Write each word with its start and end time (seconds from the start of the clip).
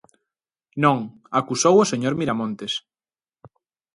Non, 0.83 0.97
acusou 1.39 1.75
ao 1.79 1.89
señor 1.91 2.13
Miramontes. 2.19 2.73